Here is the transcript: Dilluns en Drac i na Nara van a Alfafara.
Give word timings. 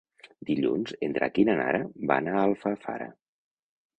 Dilluns 0.49 0.93
en 1.07 1.13
Drac 1.17 1.37
i 1.43 1.43
na 1.49 1.57
Nara 1.59 1.83
van 2.13 2.31
a 2.33 2.39
Alfafara. 2.45 3.13